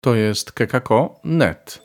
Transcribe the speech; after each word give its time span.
To 0.00 0.14
jest 0.14 0.52
kekako.net. 0.52 1.82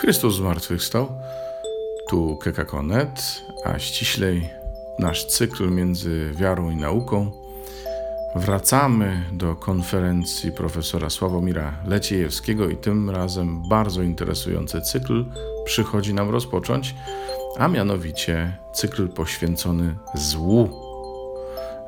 Chrystus 0.00 0.34
zmartwychwstał. 0.34 1.08
Tu 2.10 2.38
kekako.net, 2.42 3.42
a 3.64 3.78
ściślej 3.78 4.50
nasz 4.98 5.26
cykl 5.26 5.70
między 5.70 6.32
wiarą 6.36 6.70
i 6.70 6.76
nauką. 6.76 7.30
Wracamy 8.36 9.22
do 9.32 9.56
konferencji 9.56 10.52
profesora 10.52 11.10
Sławomira 11.10 11.72
Leciejewskiego 11.86 12.68
i 12.68 12.76
tym 12.76 13.10
razem 13.10 13.68
bardzo 13.68 14.02
interesujący 14.02 14.80
cykl 14.80 15.24
przychodzi 15.64 16.14
nam 16.14 16.30
rozpocząć, 16.30 16.94
a 17.58 17.68
mianowicie 17.68 18.56
cykl 18.72 19.08
poświęcony 19.08 19.96
złu. 20.14 20.68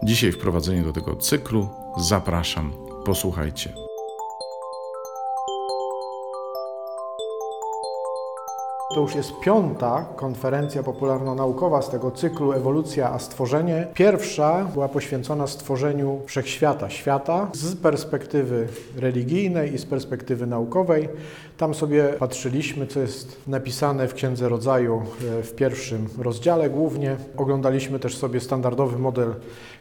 Dzisiaj 0.03 0.33
wprowadzenie 0.33 0.83
do 0.83 0.93
tego 0.93 1.17
cyklu 1.17 1.69
zapraszam. 1.99 2.73
Posłuchajcie. 3.05 3.86
To 8.95 9.01
już 9.01 9.15
jest 9.15 9.41
piąta 9.41 10.07
konferencja 10.17 10.83
popularno-naukowa 10.83 11.83
z 11.83 11.91
tego 11.91 12.11
cyklu 12.11 12.53
Ewolucja 12.53 13.13
a 13.13 13.19
stworzenie. 13.19 13.87
Pierwsza 13.95 14.65
była 14.73 14.89
poświęcona 14.89 15.47
stworzeniu 15.47 16.21
wszechświata, 16.27 16.91
świata 16.91 17.49
z 17.53 17.77
perspektywy 17.77 18.69
religijnej 18.97 19.75
i 19.75 19.79
z 19.79 19.87
perspektywy 19.87 20.47
naukowej. 20.47 21.09
Tam 21.57 21.75
sobie 21.75 22.05
patrzyliśmy, 22.19 22.87
co 22.87 23.01
jest 23.01 23.37
napisane 23.47 24.09
w 24.09 24.15
Księdze 24.15 24.49
Rodzaju 24.49 25.03
e, 25.39 25.43
w 25.43 25.55
pierwszym 25.55 26.09
rozdziale 26.19 26.71
głównie. 26.71 27.17
Oglądaliśmy 27.37 27.99
też 27.99 28.17
sobie 28.17 28.41
standardowy 28.41 28.99
model 28.99 29.35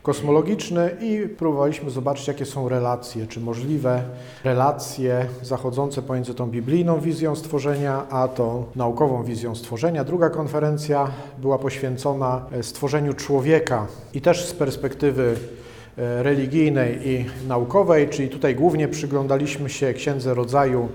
kosmologiczny 0.04 0.98
i 1.02 1.30
próbowaliśmy 1.38 1.90
zobaczyć, 1.90 2.28
jakie 2.28 2.46
są 2.46 2.70
relacje, 2.70 3.28
czy 3.28 3.40
możliwe 3.40 4.04
relacje 4.44 5.26
zachodzące 5.42 6.02
pomiędzy 6.02 6.34
tą 6.34 6.50
biblijną 6.50 7.00
wizją 7.00 7.36
stworzenia, 7.36 8.06
a 8.10 8.28
tą 8.28 8.64
naukową 8.76 8.95
wizją 9.26 9.56
stworzenia. 9.56 10.04
Druga 10.04 10.30
konferencja 10.30 11.12
była 11.38 11.58
poświęcona 11.60 12.46
e, 12.52 12.64
stworzeniu 12.64 13.14
człowieka 13.14 13.88
i 14.14 14.22
też 14.22 14.46
z 14.46 14.54
perspektywy 14.54 15.36
e, 15.98 16.24
religijnej 16.24 17.10
i 17.10 17.26
naukowej, 17.48 18.10
czyli 18.10 18.30
tutaj 18.30 18.56
głównie 18.56 18.88
przyglądaliśmy 18.88 19.70
się 19.70 19.94
Księdze 19.94 20.34
Rodzaju 20.34 20.90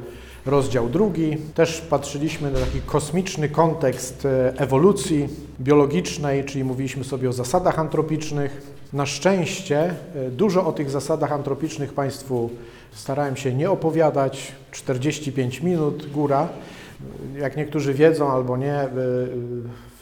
rozdział 0.46 0.88
drugi. 0.88 1.36
Też 1.54 1.80
patrzyliśmy 1.80 2.50
na 2.50 2.58
taki 2.58 2.80
kosmiczny 2.80 3.48
kontekst 3.48 4.24
e, 4.26 4.58
ewolucji 4.58 5.28
biologicznej, 5.60 6.44
czyli 6.44 6.64
mówiliśmy 6.64 7.04
sobie 7.04 7.28
o 7.28 7.32
zasadach 7.32 7.78
antropicznych. 7.78 8.80
Na 8.92 9.06
szczęście 9.06 9.94
dużo 10.30 10.66
o 10.66 10.72
tych 10.72 10.90
zasadach 10.90 11.32
antropicznych 11.32 11.92
Państwu 11.92 12.50
starałem 12.92 13.36
się 13.36 13.54
nie 13.54 13.70
opowiadać. 13.70 14.52
45 14.70 15.60
minut 15.60 16.10
góra. 16.12 16.48
Jak 17.38 17.56
niektórzy 17.56 17.94
wiedzą 17.94 18.30
albo 18.30 18.56
nie, 18.56 18.74
e, 18.74 18.88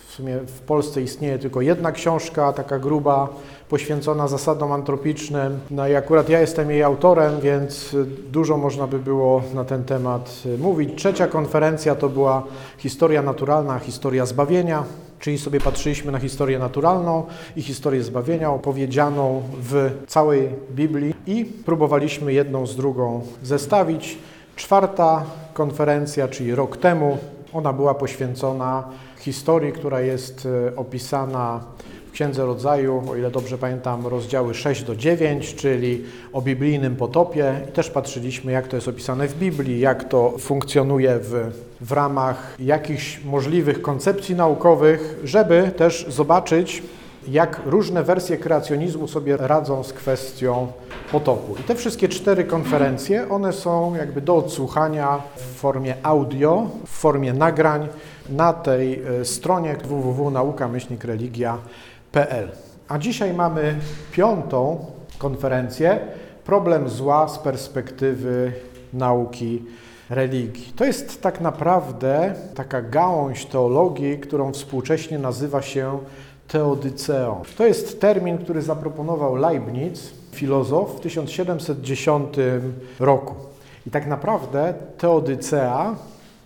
w 0.08 0.12
sumie 0.12 0.38
w 0.38 0.60
Polsce 0.60 1.02
istnieje 1.02 1.38
tylko 1.38 1.60
jedna 1.60 1.92
książka, 1.92 2.52
taka 2.52 2.78
gruba, 2.78 3.28
poświęcona 3.68 4.28
zasadom 4.28 4.72
antropicznym. 4.72 5.58
No 5.70 5.88
i 5.88 5.94
akurat 5.94 6.28
ja 6.28 6.40
jestem 6.40 6.70
jej 6.70 6.82
autorem, 6.82 7.40
więc 7.40 7.96
dużo 8.32 8.56
można 8.56 8.86
by 8.86 8.98
było 8.98 9.42
na 9.54 9.64
ten 9.64 9.84
temat 9.84 10.42
mówić. 10.58 10.90
Trzecia 10.96 11.26
konferencja 11.26 11.94
to 11.94 12.08
była 12.08 12.42
historia 12.78 13.22
naturalna, 13.22 13.78
historia 13.78 14.26
zbawienia, 14.26 14.84
czyli 15.20 15.38
sobie 15.38 15.60
patrzyliśmy 15.60 16.12
na 16.12 16.18
historię 16.18 16.58
naturalną 16.58 17.26
i 17.56 17.62
historię 17.62 18.02
zbawienia 18.02 18.50
opowiedzianą 18.50 19.42
w 19.60 19.90
całej 20.06 20.48
Biblii 20.70 21.14
i 21.26 21.44
próbowaliśmy 21.44 22.32
jedną 22.32 22.66
z 22.66 22.76
drugą 22.76 23.20
zestawić. 23.42 24.18
Czwarta 24.58 25.24
konferencja, 25.54 26.28
czyli 26.28 26.54
rok 26.54 26.76
temu, 26.76 27.18
ona 27.52 27.72
była 27.72 27.94
poświęcona 27.94 28.84
historii, 29.18 29.72
która 29.72 30.00
jest 30.00 30.48
e, 30.66 30.76
opisana 30.76 31.60
w 32.08 32.12
Księdze 32.12 32.46
Rodzaju, 32.46 33.02
o 33.10 33.16
ile 33.16 33.30
dobrze 33.30 33.58
pamiętam, 33.58 34.06
rozdziały 34.06 34.54
6 34.54 34.82
do 34.82 34.96
9, 34.96 35.54
czyli 35.54 36.04
o 36.32 36.42
biblijnym 36.42 36.96
potopie. 36.96 37.60
I 37.68 37.72
też 37.72 37.90
patrzyliśmy, 37.90 38.52
jak 38.52 38.68
to 38.68 38.76
jest 38.76 38.88
opisane 38.88 39.28
w 39.28 39.38
Biblii, 39.38 39.80
jak 39.80 40.08
to 40.08 40.34
funkcjonuje 40.38 41.18
w, 41.18 41.50
w 41.80 41.92
ramach 41.92 42.56
jakichś 42.58 43.24
możliwych 43.24 43.82
koncepcji 43.82 44.34
naukowych, 44.34 45.20
żeby 45.24 45.70
też 45.76 46.06
zobaczyć, 46.08 46.82
jak 47.28 47.60
różne 47.66 48.02
wersje 48.02 48.36
kreacjonizmu 48.36 49.08
sobie 49.08 49.36
radzą 49.36 49.84
z 49.84 49.92
kwestią 49.92 50.72
I 51.60 51.62
te 51.62 51.74
wszystkie 51.74 52.08
cztery 52.08 52.44
konferencje, 52.44 53.28
one 53.28 53.52
są 53.52 53.94
jakby 53.94 54.20
do 54.20 54.36
odsłuchania 54.36 55.22
w 55.36 55.40
formie 55.40 55.94
audio, 56.02 56.66
w 56.86 56.90
formie 56.90 57.32
nagrań 57.32 57.88
na 58.28 58.52
tej 58.52 59.02
e, 59.02 59.24
stronie 59.24 59.76
www.nauka-religia.pl. 59.84 62.48
A 62.88 62.98
dzisiaj 62.98 63.34
mamy 63.34 63.76
piątą 64.12 64.86
konferencję 65.18 66.00
Problem 66.48 66.88
zła 66.88 67.28
z 67.28 67.38
perspektywy 67.38 68.52
nauki 68.92 69.64
religii. 70.10 70.72
To 70.76 70.84
jest 70.84 71.22
tak 71.22 71.40
naprawdę 71.40 72.34
taka 72.54 72.82
gałąź 72.82 73.46
teologii, 73.46 74.18
którą 74.18 74.52
współcześnie 74.52 75.18
nazywa 75.18 75.62
się 75.62 75.98
teodyceą. 76.48 77.42
To 77.56 77.66
jest 77.66 78.00
termin, 78.00 78.38
który 78.38 78.62
zaproponował 78.62 79.36
Leibniz, 79.36 80.10
filozof, 80.32 80.96
w 80.96 81.00
1710 81.00 82.34
roku. 83.00 83.34
I 83.86 83.90
tak 83.90 84.06
naprawdę 84.06 84.74
teodycea 84.98 85.94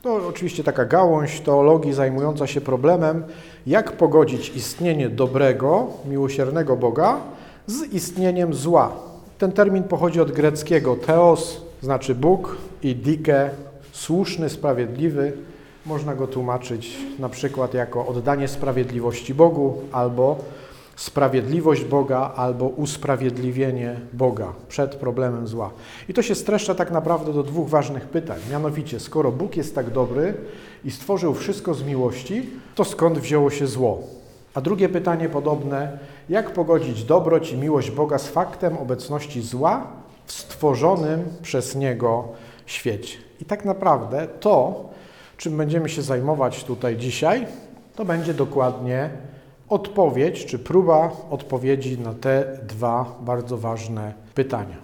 to 0.03 0.15
oczywiście 0.29 0.65
taka 0.65 0.85
gałąź 0.85 1.41
teologii 1.41 1.93
zajmująca 1.93 2.47
się 2.47 2.61
problemem, 2.61 3.25
jak 3.67 3.93
pogodzić 3.93 4.49
istnienie 4.49 5.09
dobrego, 5.09 5.87
miłosiernego 6.05 6.77
Boga 6.77 7.17
z 7.67 7.93
istnieniem 7.93 8.55
zła. 8.55 8.93
Ten 9.39 9.53
termin 9.53 9.83
pochodzi 9.83 10.21
od 10.21 10.33
greckiego 10.33 10.97
theos, 10.97 11.61
znaczy 11.83 12.15
Bóg, 12.15 12.57
i 12.83 12.97
dike, 12.97 13.51
słuszny, 13.93 14.49
sprawiedliwy. 14.49 15.33
Można 15.87 16.15
go 16.15 16.27
tłumaczyć 16.27 16.99
na 17.19 17.29
przykład 17.29 17.75
jako 17.75 18.07
oddanie 18.07 18.49
sprawiedliwości 18.49 19.35
Bogu 19.35 19.83
albo 19.93 20.39
sprawiedliwość 20.97 21.85
Boga 21.85 22.33
albo 22.37 22.67
usprawiedliwienie 22.67 24.01
Boga 24.13 24.53
przed 24.69 24.95
problemem 24.97 25.47
zła. 25.47 25.71
I 26.09 26.15
to 26.15 26.23
się 26.23 26.35
streszcza 26.35 26.75
tak 26.75 26.91
naprawdę 26.91 27.33
do 27.33 27.43
dwóch 27.43 27.69
ważnych 27.69 28.09
pytań. 28.09 28.41
Mianowicie, 28.51 29.01
skoro 29.01 29.33
Bóg 29.33 29.57
jest 29.57 29.75
tak 29.75 29.91
dobry 29.91 30.35
i 30.85 30.91
stworzył 30.91 31.35
wszystko 31.35 31.75
z 31.75 31.83
miłości, 31.83 32.51
to 32.75 32.85
skąd 32.85 33.19
wzięło 33.19 33.51
się 33.51 33.67
zło? 33.67 34.03
A 34.55 34.61
drugie 34.61 34.89
pytanie 34.89 35.29
podobne, 35.29 35.99
jak 36.29 36.51
pogodzić 36.51 37.05
dobroć 37.05 37.53
i 37.53 37.57
miłość 37.57 37.91
Boga 37.91 38.19
z 38.19 38.29
faktem 38.29 38.79
obecności 38.79 39.43
zła 39.43 39.87
w 40.27 40.33
stworzonym 40.33 41.25
przez 41.43 41.77
Niego 41.77 42.29
świecie? 42.67 43.19
I 43.41 43.45
tak 43.45 43.65
naprawdę 43.65 44.29
to, 44.41 44.85
czym 45.37 45.57
będziemy 45.57 45.89
się 45.89 46.03
zajmować 46.03 46.65
tutaj 46.65 46.97
dzisiaj, 46.97 47.47
to 47.97 48.05
będzie 48.05 48.35
dokładnie 48.35 49.11
odpowiedź 49.69 50.47
czy 50.47 50.59
próba 50.59 51.11
odpowiedzi 51.31 51.99
na 51.99 52.15
te 52.15 52.59
dwa 52.69 53.19
bardzo 53.21 53.59
ważne 53.59 54.13
pytania. 54.35 54.77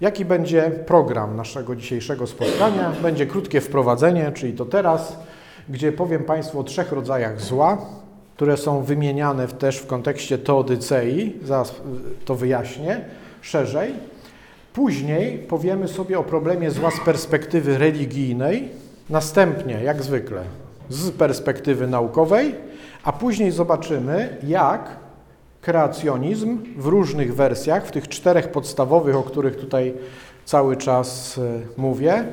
Jaki 0.00 0.24
będzie 0.24 0.70
program 0.86 1.36
naszego 1.36 1.76
dzisiejszego 1.76 2.26
spotkania? 2.26 2.92
Będzie 3.02 3.26
krótkie 3.26 3.60
wprowadzenie, 3.60 4.32
czyli 4.34 4.52
to 4.52 4.64
teraz, 4.64 5.18
gdzie 5.68 5.92
powiem 5.92 6.24
Państwu 6.24 6.60
o 6.60 6.64
trzech 6.64 6.92
rodzajach 6.92 7.40
zła, 7.40 7.78
które 8.34 8.56
są 8.56 8.82
wymieniane 8.82 9.48
też 9.48 9.78
w 9.78 9.86
kontekście 9.86 10.38
teodycei, 10.38 11.32
zaraz 11.42 11.74
to 12.24 12.34
wyjaśnię 12.34 13.00
szerzej. 13.40 13.94
Później 14.72 15.38
powiemy 15.38 15.88
sobie 15.88 16.18
o 16.18 16.24
problemie 16.24 16.70
zła 16.70 16.90
z 16.90 17.00
perspektywy 17.00 17.78
religijnej, 17.78 18.68
następnie, 19.10 19.82
jak 19.84 20.02
zwykle, 20.02 20.42
z 20.88 21.10
perspektywy 21.10 21.86
naukowej, 21.86 22.54
a 23.04 23.12
później 23.12 23.50
zobaczymy, 23.50 24.36
jak 24.42 24.96
kreacjonizm 25.60 26.58
w 26.76 26.86
różnych 26.86 27.34
wersjach, 27.34 27.86
w 27.86 27.90
tych 27.90 28.08
czterech 28.08 28.48
podstawowych, 28.48 29.16
o 29.16 29.22
których 29.22 29.56
tutaj 29.56 29.94
cały 30.44 30.76
czas 30.76 31.38
e, 31.38 31.40
mówię, 31.76 32.24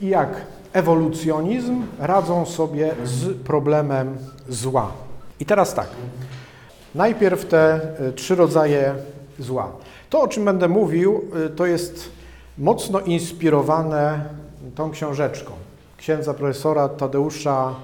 i 0.00 0.08
jak 0.08 0.46
ewolucjonizm 0.72 1.82
radzą 1.98 2.46
sobie 2.46 2.94
z 3.04 3.42
problemem 3.42 4.18
zła. 4.48 4.92
I 5.40 5.46
teraz 5.46 5.74
tak. 5.74 5.88
Najpierw 6.94 7.44
te 7.44 7.80
e, 8.08 8.12
trzy 8.12 8.34
rodzaje 8.34 8.94
zła. 9.38 9.72
To, 10.10 10.22
o 10.22 10.28
czym 10.28 10.44
będę 10.44 10.68
mówił, 10.68 11.24
e, 11.46 11.48
to 11.48 11.66
jest 11.66 12.10
mocno 12.58 13.00
inspirowane 13.00 14.20
tą 14.74 14.90
książeczką 14.90 15.67
księdza 15.98 16.34
profesora 16.34 16.88
Tadeusza 16.88 17.74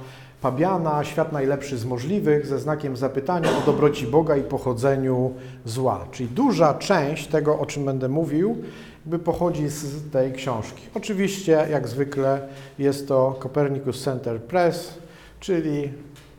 Pabiana, 0.41 1.05
świat 1.05 1.33
najlepszy 1.33 1.79
z 1.79 1.85
możliwych, 1.85 2.47
ze 2.47 2.59
znakiem 2.59 2.97
zapytania 2.97 3.49
o 3.59 3.67
dobroci 3.67 4.07
Boga 4.07 4.37
i 4.37 4.43
pochodzeniu 4.43 5.35
zła. 5.65 6.07
Czyli 6.11 6.29
duża 6.29 6.75
część 6.75 7.27
tego, 7.27 7.59
o 7.59 7.67
czym 7.67 7.85
będę 7.85 8.09
mówił, 8.09 8.57
jakby 9.01 9.19
pochodzi 9.19 9.69
z 9.69 10.11
tej 10.11 10.33
książki. 10.33 10.83
Oczywiście, 10.95 11.67
jak 11.71 11.89
zwykle, 11.89 12.49
jest 12.79 13.09
to 13.09 13.39
Copernicus 13.43 14.05
Center 14.05 14.43
Press, 14.43 14.95
czyli 15.41 15.93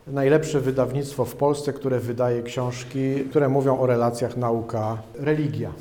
najlepsze 0.07 0.59
wydawnictwo 0.59 1.25
w 1.25 1.35
Polsce, 1.35 1.73
które 1.73 1.99
wydaje 1.99 2.43
książki, 2.43 3.15
które 3.29 3.49
mówią 3.49 3.79
o 3.79 3.85
relacjach 3.85 4.37
nauka-religia. 4.37 5.71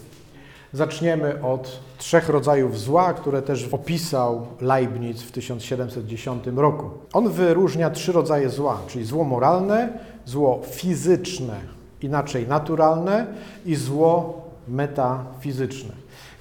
Zaczniemy 0.74 1.42
od 1.42 1.80
trzech 1.98 2.28
rodzajów 2.28 2.80
zła, 2.80 3.12
które 3.12 3.42
też 3.42 3.68
opisał 3.72 4.46
Leibniz 4.60 5.22
w 5.22 5.32
1710 5.32 6.44
roku. 6.56 6.90
On 7.12 7.28
wyróżnia 7.28 7.90
trzy 7.90 8.12
rodzaje 8.12 8.50
zła, 8.50 8.80
czyli 8.86 9.04
zło 9.04 9.24
moralne, 9.24 9.98
zło 10.24 10.60
fizyczne, 10.70 11.54
inaczej 12.02 12.48
naturalne 12.48 13.26
i 13.66 13.74
zło 13.74 14.42
metafizyczne. 14.68 15.92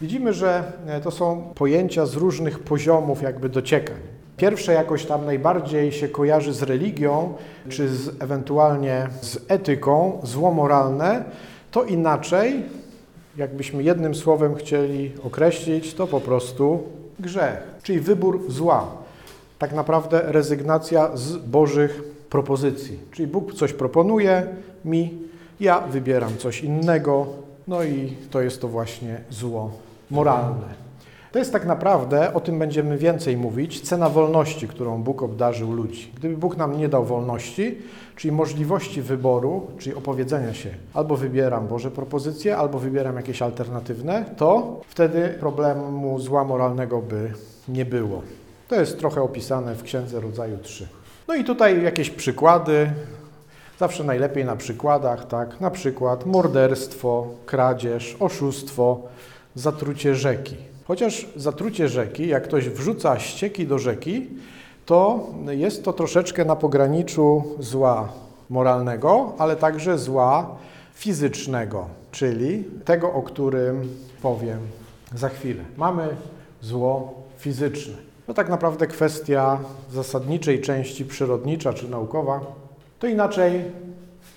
Widzimy, 0.02 0.34
że 0.34 0.64
to 1.04 1.12
są 1.12 1.44
pojęcia 1.56 2.06
z 2.06 2.16
różnych 2.16 2.60
poziomów 2.60 3.22
jakby 3.22 3.50
dociekań. 3.50 4.00
Pierwsze 4.38 4.74
jakoś 4.74 5.06
tam 5.06 5.26
najbardziej 5.26 5.92
się 5.92 6.08
kojarzy 6.08 6.54
z 6.54 6.62
religią, 6.62 7.34
czy 7.70 7.90
z, 7.90 8.22
ewentualnie 8.22 9.08
z 9.22 9.40
etyką, 9.48 10.20
zło 10.24 10.52
moralne, 10.52 11.24
to 11.72 11.84
inaczej, 11.84 12.64
jakbyśmy 13.38 13.84
jednym 13.84 14.16
słowem 14.16 14.56
chcieli 14.56 15.12
określić, 15.24 15.94
to 15.94 16.08
po 16.08 16.22
prostu 16.22 16.84
grzech, 17.20 17.58
czyli 17.84 18.00
wybór 18.00 18.52
zła. 18.52 18.92
Tak 19.60 19.74
naprawdę 19.74 20.22
rezygnacja 20.26 21.18
z 21.18 21.38
Bożych 21.38 22.04
propozycji. 22.30 23.00
Czyli 23.12 23.28
Bóg 23.28 23.54
coś 23.54 23.74
proponuje 23.74 24.48
mi, 24.86 25.14
ja 25.60 25.80
wybieram 25.82 26.38
coś 26.38 26.64
innego, 26.64 27.28
no 27.68 27.84
i 27.84 28.14
to 28.32 28.42
jest 28.42 28.62
to 28.62 28.68
właśnie 28.68 29.22
zło 29.30 29.72
moralne. 30.12 30.83
To 31.34 31.40
jest 31.40 31.54
tak 31.54 31.66
naprawdę, 31.66 32.34
o 32.34 32.40
tym 32.40 32.60
będziemy 32.60 32.98
więcej 32.98 33.38
mówić, 33.38 33.82
cena 33.82 34.10
wolności, 34.10 34.68
którą 34.68 35.04
Bóg 35.04 35.24
obdarzył 35.24 35.72
ludzi. 35.72 36.12
Gdyby 36.16 36.38
Bóg 36.38 36.58
nam 36.58 36.78
nie 36.78 36.90
dał 36.90 37.06
wolności, 37.06 37.78
czyli 38.16 38.32
możliwości 38.32 39.02
wyboru, 39.02 39.68
czyli 39.78 39.96
opowiedzenia 39.96 40.54
się, 40.54 40.70
albo 40.94 41.18
wybieram 41.18 41.68
Boże 41.68 41.92
propozycje, 41.92 42.58
albo 42.58 42.80
wybieram 42.80 43.16
jakieś 43.16 43.42
alternatywne, 43.42 44.26
to 44.38 44.80
wtedy 44.88 45.30
problemu 45.40 46.20
zła 46.20 46.44
moralnego 46.44 47.02
by 47.02 47.34
nie 47.68 47.86
było. 47.86 48.22
To 48.68 48.76
jest 48.76 49.00
trochę 49.00 49.22
opisane 49.22 49.76
w 49.76 49.84
Księdze 49.84 50.20
Rodzaju 50.20 50.58
3. 50.58 50.88
No 51.28 51.36
i 51.36 51.44
tutaj 51.44 51.84
jakieś 51.84 52.10
przykłady, 52.10 52.92
zawsze 53.80 54.04
najlepiej 54.04 54.46
na 54.46 54.56
przykładach, 54.56 55.28
tak? 55.28 55.62
Na 55.62 55.72
przykład 55.72 56.26
morderstwo, 56.26 57.28
kradzież, 57.46 58.18
oszustwo, 58.20 59.02
zatrucie 59.56 60.16
rzeki. 60.16 60.73
Chociaż 60.88 61.28
zatrucie 61.36 61.88
rzeki, 61.90 62.28
jak 62.28 62.44
ktoś 62.44 62.70
wrzuca 62.70 63.20
ścieki 63.20 63.68
do 63.68 63.80
rzeki, 63.80 64.28
to 64.86 65.28
jest 65.48 65.84
to 65.84 65.94
troszeczkę 65.94 66.46
na 66.46 66.56
pograniczu 66.56 67.44
zła 67.60 68.10
moralnego, 68.50 69.34
ale 69.38 69.56
także 69.56 69.98
zła 69.98 70.56
fizycznego, 70.94 71.86
czyli 72.12 72.64
tego, 72.86 73.14
o 73.14 73.22
którym 73.22 73.90
powiem 74.22 74.60
za 75.16 75.30
chwilę. 75.30 75.64
Mamy 75.78 76.08
zło 76.62 77.14
fizyczne. 77.38 77.94
To 78.28 78.34
tak 78.34 78.50
naprawdę 78.50 78.88
kwestia 78.88 79.60
zasadniczej 79.92 80.62
części 80.62 81.06
przyrodnicza 81.06 81.74
czy 81.74 81.90
naukowa. 81.90 82.42
To 83.00 83.08
inaczej 83.08 83.62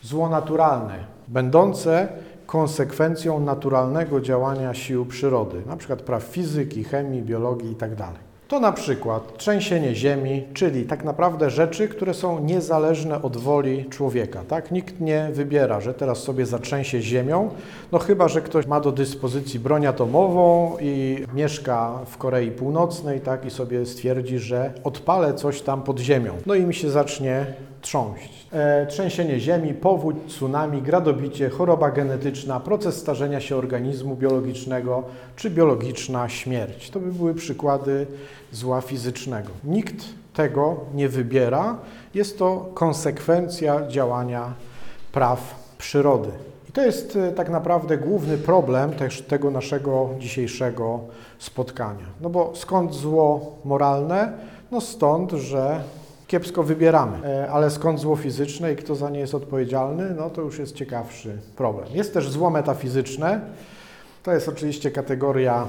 zło 0.03 0.29
naturalne, 0.29 1.05
będące 1.29 2.09
konsekwencją 2.47 3.41
naturalnego 3.41 4.21
działania 4.21 4.75
sił 4.75 5.07
przyrody, 5.07 5.63
przykład 5.77 6.03
praw 6.03 6.23
fizyki, 6.23 6.85
chemii, 6.85 7.23
biologii 7.23 7.69
itd. 7.69 8.05
To 8.49 8.61
na 8.61 8.73
przykład 8.73 9.39
trzęsienie 9.39 9.95
ziemi, 9.95 10.45
czyli 10.55 10.85
tak 10.85 11.05
naprawdę 11.05 11.51
rzeczy, 11.51 11.89
które 11.89 12.15
są 12.15 12.45
niezależne 12.45 13.23
od 13.23 13.37
woli 13.37 13.85
człowieka. 13.91 14.43
Tak? 14.49 14.71
Nikt 14.71 15.01
nie 15.01 15.29
wybiera, 15.33 15.81
że 15.81 15.95
teraz 15.95 16.19
sobie 16.19 16.47
zatrzęsie 16.47 17.03
ziemią, 17.03 17.51
no 17.93 17.99
chyba, 17.99 18.29
że 18.29 18.43
ktoś 18.43 18.67
ma 18.67 18.81
do 18.81 18.93
dyspozycji 18.93 19.61
broń 19.61 19.87
atomową 19.87 20.77
i 20.81 21.25
mieszka 21.35 21.99
w 22.07 22.17
Korei 22.17 22.51
Północnej 22.51 23.21
tak? 23.21 23.45
i 23.45 23.51
sobie 23.51 23.87
stwierdzi, 23.87 24.39
że 24.39 24.73
odpalę 24.85 25.35
coś 25.35 25.63
tam 25.63 25.83
pod 25.83 25.99
ziemią. 25.99 26.33
No 26.47 26.55
i 26.55 26.63
mi 26.63 26.75
się 26.75 26.91
zacznie 26.91 27.47
trząść. 27.87 28.47
E, 28.53 28.87
trzęsienie 28.87 29.41
ziemi, 29.41 29.75
powódź, 29.75 30.17
tsunami, 30.29 30.83
gradobicie, 30.83 31.49
choroba 31.49 31.91
genetyczna, 31.91 32.61
proces 32.61 32.97
starzenia 32.97 33.41
się 33.41 33.57
organizmu 33.57 34.17
biologicznego 34.17 35.03
czy 35.37 35.51
biologiczna 35.51 36.29
śmierć. 36.29 36.91
To 36.91 37.01
by 37.01 37.13
były 37.13 37.35
przykłady 37.35 38.07
zła 38.53 38.81
fizycznego. 38.81 39.49
Nikt 39.65 40.05
tego 40.35 40.77
nie 40.95 41.09
wybiera. 41.09 41.79
Jest 42.15 42.39
to 42.39 42.71
konsekwencja 42.75 43.89
działania 43.89 44.53
praw 45.13 45.55
przyrody. 45.79 46.31
I 46.69 46.73
to 46.73 46.83
jest 46.83 47.17
e, 47.17 47.33
tak 47.33 47.51
naprawdę 47.51 47.99
główny 47.99 48.39
problem 48.39 48.93
też 48.93 49.23
tego 49.23 49.51
naszego 49.51 50.09
dzisiejszego 50.19 51.01
spotkania. 51.39 52.07
No 52.21 52.31
bo 52.31 52.53
skąd 52.55 52.95
zło 52.95 53.59
moralne? 53.65 54.33
No 54.71 54.81
stąd, 54.81 55.33
że 55.33 55.81
kiepsko 56.27 56.63
wybieramy. 56.63 57.29
E, 57.29 57.51
ale 57.51 57.71
skąd 57.71 58.01
zło 58.01 58.17
fizyczne 58.17 58.73
i 58.73 58.77
kto 58.77 58.95
za 58.95 59.11
nie 59.11 59.21
jest 59.21 59.35
odpowiedzialny, 59.35 60.15
no 60.17 60.31
to 60.31 60.43
już 60.43 60.59
jest 60.59 60.75
ciekawszy 60.75 61.39
problem. 61.57 61.89
Jest 61.93 62.15
też 62.15 62.31
zło 62.31 62.51
metafizyczne. 62.51 63.41
To 64.23 64.33
jest 64.33 64.49
oczywiście 64.49 64.91
kategoria 64.91 65.67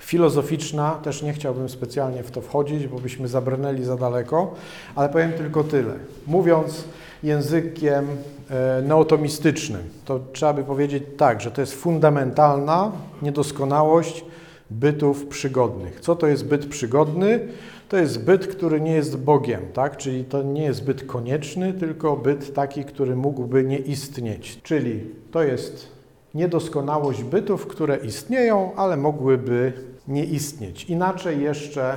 filozoficzna. 0.00 0.98
Też 1.02 1.22
nie 1.22 1.32
chciałbym 1.32 1.68
specjalnie 1.68 2.22
w 2.22 2.30
to 2.30 2.40
wchodzić, 2.40 2.86
bo 2.86 2.98
byśmy 2.98 3.28
zabrnęli 3.28 3.84
za 3.84 3.96
daleko, 3.96 4.54
ale 4.94 5.08
powiem 5.08 5.32
tylko 5.32 5.64
tyle. 5.64 5.94
Mówiąc 6.26 6.84
językiem 7.22 8.06
e, 8.50 8.82
neotomistycznym, 8.82 9.82
to 10.04 10.20
trzeba 10.32 10.52
by 10.52 10.64
powiedzieć 10.64 11.04
tak, 11.16 11.40
że 11.40 11.50
to 11.50 11.60
jest 11.60 11.74
fundamentalna 11.74 12.92
niedoskonałość 13.22 14.24
bytów 14.70 15.26
przygodnych. 15.26 16.00
Co 16.00 16.16
to 16.16 16.26
jest 16.26 16.46
byt 16.46 16.66
przygodny? 16.66 17.48
To 17.88 17.96
jest 17.96 18.24
byt, 18.24 18.46
który 18.46 18.80
nie 18.80 18.92
jest 18.92 19.18
Bogiem, 19.18 19.60
tak? 19.74 19.96
Czyli 19.96 20.24
to 20.24 20.42
nie 20.42 20.62
jest 20.62 20.84
byt 20.84 21.04
konieczny, 21.04 21.72
tylko 21.72 22.16
byt 22.16 22.54
taki, 22.54 22.84
który 22.84 23.16
mógłby 23.16 23.64
nie 23.64 23.78
istnieć. 23.78 24.62
Czyli 24.62 25.10
to 25.30 25.42
jest 25.42 25.88
niedoskonałość 26.34 27.22
bytów, 27.22 27.66
które 27.66 27.96
istnieją, 27.96 28.72
ale 28.76 28.96
mogłyby 28.96 29.72
nie 30.08 30.24
istnieć. 30.24 30.84
Inaczej 30.84 31.42
jeszcze 31.42 31.96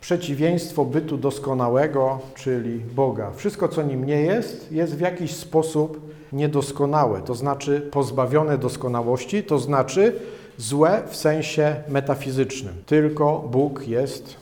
przeciwieństwo 0.00 0.84
bytu 0.84 1.16
doskonałego, 1.16 2.18
czyli 2.34 2.78
Boga. 2.78 3.30
Wszystko, 3.36 3.68
co 3.68 3.82
nim 3.82 4.04
nie 4.04 4.22
jest, 4.22 4.72
jest 4.72 4.96
w 4.96 5.00
jakiś 5.00 5.34
sposób 5.34 6.00
niedoskonałe, 6.32 7.22
to 7.22 7.34
znaczy 7.34 7.88
pozbawione 7.90 8.58
doskonałości, 8.58 9.42
to 9.42 9.58
znaczy 9.58 10.20
złe 10.56 11.02
w 11.08 11.16
sensie 11.16 11.76
metafizycznym. 11.88 12.74
Tylko 12.86 13.48
Bóg 13.50 13.88
jest 13.88 14.36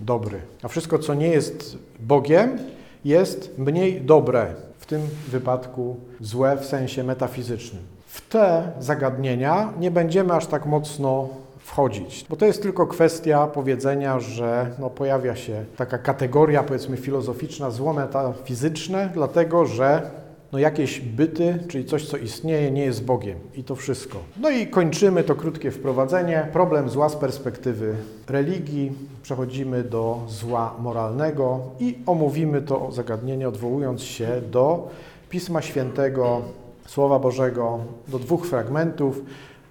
dobry. 0.00 0.38
A 0.62 0.68
wszystko, 0.68 0.98
co 0.98 1.14
nie 1.14 1.28
jest 1.28 1.78
Bogiem, 2.00 2.58
jest 3.04 3.58
mniej 3.58 4.00
dobre, 4.00 4.54
w 4.78 4.86
tym 4.86 5.00
wypadku 5.28 5.96
złe 6.20 6.56
w 6.56 6.64
sensie 6.64 7.04
metafizycznym. 7.04 7.82
W 8.06 8.28
te 8.28 8.72
zagadnienia 8.80 9.72
nie 9.80 9.90
będziemy 9.90 10.34
aż 10.34 10.46
tak 10.46 10.66
mocno 10.66 11.28
wchodzić, 11.58 12.26
bo 12.30 12.36
to 12.36 12.46
jest 12.46 12.62
tylko 12.62 12.86
kwestia 12.86 13.46
powiedzenia, 13.46 14.20
że 14.20 14.70
no, 14.78 14.90
pojawia 14.90 15.36
się 15.36 15.64
taka 15.76 15.98
kategoria, 15.98 16.62
powiedzmy, 16.62 16.96
filozoficzna, 16.96 17.70
zło 17.70 17.92
metafizyczne, 17.92 19.10
dlatego 19.14 19.66
że 19.66 20.10
no 20.52 20.58
jakieś 20.58 21.00
byty, 21.00 21.58
czyli 21.68 21.84
coś, 21.84 22.06
co 22.06 22.16
istnieje, 22.16 22.70
nie 22.70 22.84
jest 22.84 23.04
Bogiem. 23.04 23.38
I 23.54 23.64
to 23.64 23.76
wszystko. 23.76 24.18
No 24.40 24.50
i 24.50 24.66
kończymy 24.66 25.24
to 25.24 25.34
krótkie 25.34 25.70
wprowadzenie. 25.70 26.48
Problem 26.52 26.88
zła 26.88 27.08
z 27.08 27.16
perspektywy 27.16 27.94
religii. 28.28 28.92
Przechodzimy 29.22 29.84
do 29.84 30.20
zła 30.28 30.74
moralnego 30.80 31.60
i 31.80 31.98
omówimy 32.06 32.62
to 32.62 32.92
zagadnienie, 32.92 33.48
odwołując 33.48 34.02
się 34.02 34.28
do 34.50 34.90
Pisma 35.30 35.62
Świętego, 35.62 36.42
Słowa 36.86 37.18
Bożego, 37.18 37.78
do 38.08 38.18
dwóch 38.18 38.46
fragmentów. 38.46 39.22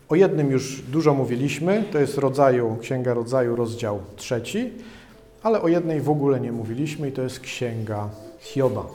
O 0.09 0.15
jednym 0.15 0.51
już 0.51 0.81
dużo 0.81 1.13
mówiliśmy, 1.13 1.83
to 1.91 1.99
jest 1.99 2.17
rodzaju, 2.17 2.77
Księga 2.81 3.13
Rodzaju, 3.13 3.55
rozdział 3.55 3.99
trzeci, 4.15 4.71
ale 5.43 5.61
o 5.61 5.67
jednej 5.67 6.01
w 6.01 6.09
ogóle 6.09 6.39
nie 6.39 6.51
mówiliśmy 6.51 7.09
i 7.09 7.11
to 7.11 7.21
jest 7.21 7.39
Księga 7.39 8.09
Hioba. 8.39 8.85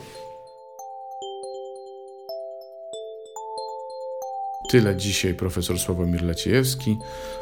Tyle 4.70 4.96
dzisiaj 4.96 5.34
profesor 5.34 5.78
Sławomir 5.78 6.22
Leciejewski. 6.22 6.98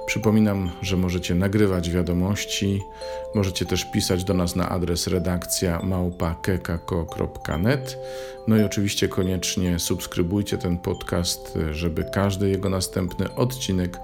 Przypominam, 0.06 0.70
że 0.82 0.96
możecie 0.96 1.34
nagrywać 1.34 1.90
wiadomości, 1.90 2.82
możecie 3.34 3.66
też 3.66 3.84
pisać 3.92 4.24
do 4.24 4.34
nas 4.34 4.56
na 4.56 4.68
adres 4.68 5.06
redakcja 5.06 5.80
małpa.kekako.net. 5.82 7.98
No 8.46 8.56
i 8.56 8.62
oczywiście 8.62 9.08
koniecznie 9.08 9.78
subskrybujcie 9.78 10.58
ten 10.58 10.78
podcast, 10.78 11.58
żeby 11.72 12.04
każdy 12.14 12.48
jego 12.48 12.68
następny 12.68 13.34
odcinek 13.34 13.98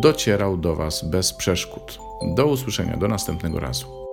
docierał 0.00 0.56
do 0.56 0.76
Was 0.76 1.04
bez 1.04 1.32
przeszkód. 1.32 1.98
Do 2.34 2.46
usłyszenia, 2.46 2.96
do 2.96 3.08
następnego 3.08 3.60
razu. 3.60 4.05